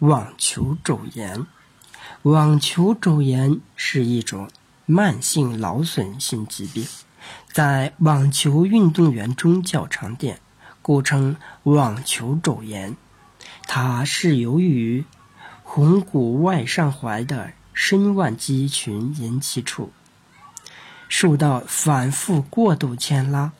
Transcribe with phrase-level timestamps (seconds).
[0.00, 1.46] 网球肘炎。
[2.22, 4.48] 网球肘炎是一种
[4.86, 6.86] 慢性劳损性疾病，
[7.52, 10.40] 在网球运动员中较常见，
[10.80, 12.96] 故称网球肘炎。
[13.66, 15.04] 它是由于
[15.64, 19.92] 肱骨外上踝的深腕肌群引起处，
[21.10, 23.52] 受到反复过度牵拉，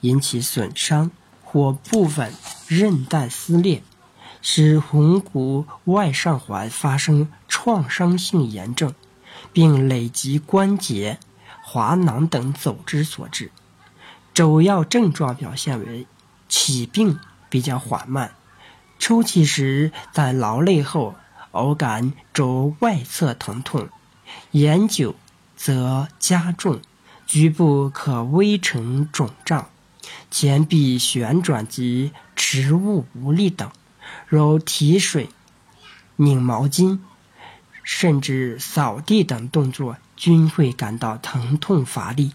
[0.00, 1.10] 引起损伤
[1.42, 2.32] 或部分
[2.68, 3.82] 韧带撕裂。
[4.46, 8.94] 使肱骨外上踝发生创伤性炎症，
[9.54, 11.18] 并累及关节、
[11.62, 13.50] 滑囊等组织所致。
[14.34, 16.06] 主要症状表现为
[16.46, 17.18] 起病
[17.48, 18.32] 比较缓慢，
[18.98, 21.14] 抽泣时在劳累后
[21.52, 23.88] 偶感肘外侧疼痛，
[24.50, 25.16] 延久
[25.56, 26.82] 则加重，
[27.26, 29.68] 局部可微呈肿胀，
[30.30, 33.70] 前臂旋转及持物无力等。
[34.26, 35.28] 如提水、
[36.16, 36.98] 拧毛巾，
[37.82, 42.32] 甚至扫地等动作，均会感到疼痛乏力。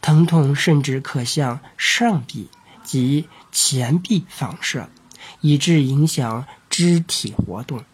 [0.00, 2.48] 疼痛甚至可向上臂
[2.82, 4.88] 及前臂放射，
[5.40, 7.84] 以致影响肢体活动。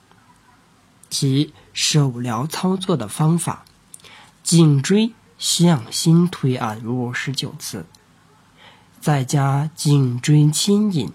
[1.10, 3.64] 其手疗操作的方法：
[4.42, 7.86] 颈椎向心推按五十九次，
[9.00, 11.12] 再加颈椎牵引。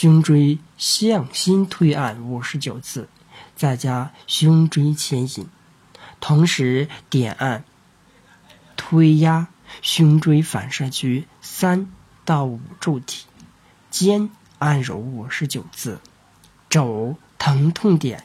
[0.00, 3.08] 胸椎向心推按五十九次，
[3.56, 5.48] 再加胸椎牵引，
[6.20, 7.64] 同时点按、
[8.76, 9.48] 推压
[9.82, 11.90] 胸椎反射区三
[12.24, 13.26] 到五柱体，
[13.90, 15.98] 肩按揉五十九次，
[16.70, 18.22] 肘疼痛点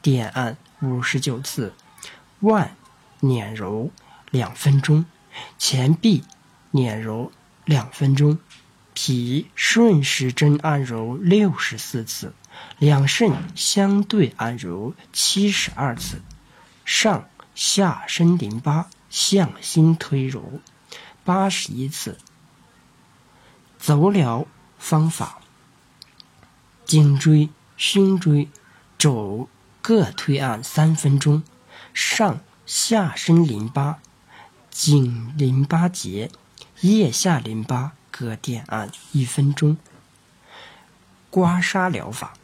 [0.00, 1.74] 点按五十九次，
[2.40, 2.74] 腕
[3.20, 3.90] 捻揉
[4.30, 5.04] 两分钟，
[5.58, 6.24] 前臂
[6.70, 7.30] 捻揉
[7.66, 8.38] 两分钟。
[9.02, 12.34] 脾顺时针按揉六十四次，
[12.78, 16.20] 两肾相对按揉七十二次，
[16.84, 20.60] 上下身淋巴向心推揉
[21.24, 22.18] 八十一次。
[23.78, 24.46] 走疗
[24.78, 25.40] 方法：
[26.84, 28.50] 颈椎、胸椎、
[28.98, 29.48] 肘
[29.80, 31.42] 各推按三分钟，
[31.94, 34.00] 上下身淋巴、
[34.68, 36.30] 颈淋巴结、
[36.82, 37.94] 腋下淋巴。
[38.20, 39.78] 各点按一分钟。
[41.30, 42.34] 刮痧疗法，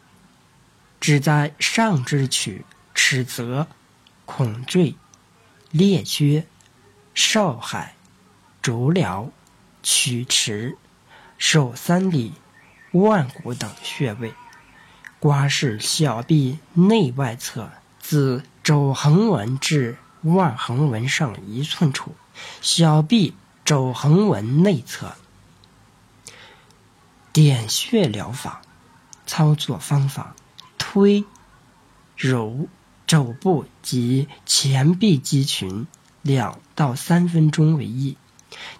[0.99, 2.65] 只在上肢取
[2.95, 3.67] 尺泽、
[4.25, 4.97] 孔坠、
[5.71, 6.47] 列缺、
[7.15, 7.95] 少海、
[8.63, 9.29] 足髎、
[9.83, 10.79] 曲池、
[11.37, 12.33] 手三里、
[12.93, 14.33] 腕骨等穴位，
[15.21, 17.71] 刮拭小臂内外侧，
[18.01, 22.17] 自肘横纹至腕横纹上一寸处，
[22.63, 25.15] 小臂肘横纹内侧。
[27.37, 28.63] 点穴疗法
[29.27, 30.35] 操作方法：
[30.79, 31.23] 推、
[32.17, 32.67] 揉
[33.07, 35.87] 肘部及前臂肌群
[36.23, 38.17] 两到三分钟为宜，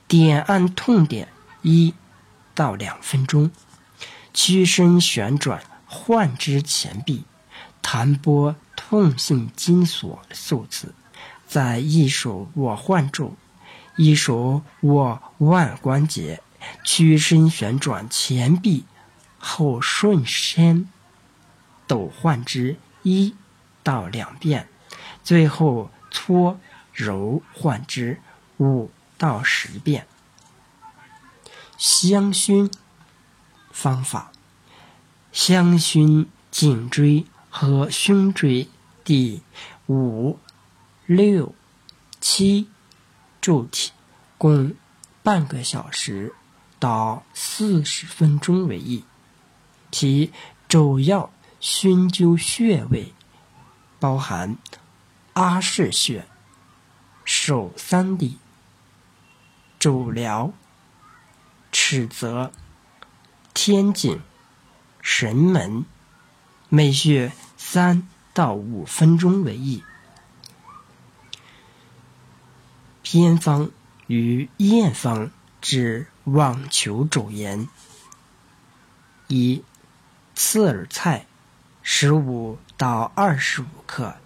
[0.09, 1.29] 点按痛点
[1.61, 1.93] 一
[2.55, 3.51] 到两分钟，
[4.33, 7.25] 屈身旋转患肢前臂，
[7.83, 10.95] 弹拨痛性筋索数次，
[11.47, 13.37] 在一手握患柱，
[13.99, 16.41] 一手握腕关节。
[16.85, 18.85] 屈身旋转前臂，
[19.39, 20.89] 后顺身
[21.87, 23.35] 抖换之一
[23.83, 24.69] 到两遍，
[25.23, 26.59] 最后搓
[26.93, 28.21] 揉换之
[28.59, 30.07] 五到十遍。
[31.79, 32.73] 香薰
[33.71, 34.33] 方法：
[35.33, 38.69] 香薰颈椎和胸椎
[39.05, 39.43] 第
[39.87, 40.39] 五、
[41.05, 41.55] 六、
[42.21, 42.69] 七
[43.41, 43.93] 柱体，
[44.39, 44.75] 共
[45.23, 46.35] 半个小时。
[46.79, 49.05] 到四十分钟为宜，
[49.91, 50.33] 其
[50.69, 53.15] 主要熏灸穴位
[53.99, 54.57] 包含
[55.33, 56.27] 阿是穴、
[57.25, 58.39] 手三里、
[59.79, 60.53] 足髎、
[61.73, 62.53] 尺泽、
[63.55, 64.21] 天井、
[65.01, 65.85] 神门，
[66.69, 69.83] 每穴三到五分钟为宜。
[73.03, 73.71] 偏方
[74.09, 75.31] 与验方
[75.67, 76.07] 治。
[76.25, 77.69] 网球肘炎：
[79.29, 79.63] 一、
[80.35, 81.27] 刺耳菜
[81.81, 84.17] 十五到二十五克，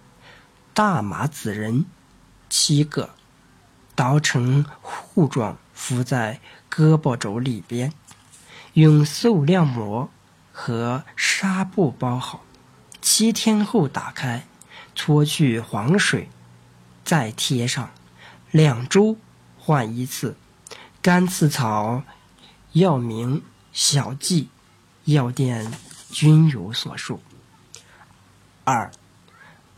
[0.73, 1.85] 大麻子仁
[2.49, 3.11] 七个，
[3.93, 6.39] 捣成糊状敷在
[6.71, 7.93] 胳膊肘里边，
[8.73, 10.09] 用塑料膜
[10.51, 12.43] 和纱布包好，
[12.99, 14.47] 七天后打开，
[14.95, 16.29] 搓去黄水，
[17.05, 17.91] 再贴上，
[18.49, 19.17] 两周
[19.59, 20.35] 换一次。
[21.01, 22.03] 甘刺草
[22.73, 23.43] 药名
[23.73, 24.49] 小蓟，
[25.05, 25.73] 药店
[26.11, 27.19] 均有所述。
[28.63, 28.91] 二、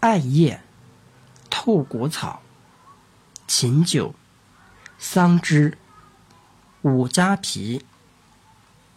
[0.02, 0.62] 艾叶、
[1.50, 2.42] 透骨草、
[3.48, 4.14] 琴酒、
[5.00, 5.78] 桑枝、
[6.82, 7.86] 五加皮、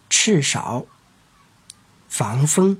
[0.09, 0.85] 赤芍、
[2.09, 2.77] 防风、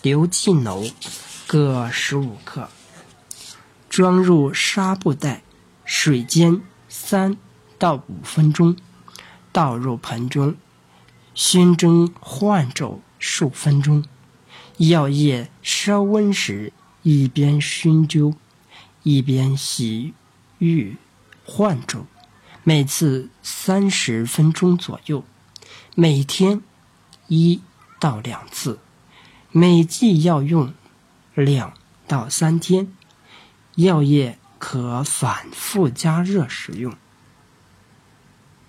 [0.00, 0.90] 刘季蓼
[1.46, 2.70] 各十五克，
[3.90, 5.42] 装入纱布袋，
[5.84, 6.62] 水煎
[6.94, 7.38] 三
[7.78, 8.76] 到五分钟，
[9.50, 10.54] 倒入盆中，
[11.34, 14.04] 熏蒸换肘数分钟。
[14.76, 16.70] 药液稍温时，
[17.02, 18.34] 一边熏灸，
[19.04, 20.12] 一边洗
[20.58, 20.98] 浴
[21.46, 22.04] 换肘，
[22.62, 25.24] 每次三十分钟左右，
[25.94, 26.60] 每天
[27.28, 27.62] 一
[27.98, 28.78] 到两次，
[29.50, 30.74] 每剂药用
[31.32, 31.72] 两
[32.06, 32.92] 到三天。
[33.76, 36.94] 药液可反复加热使用。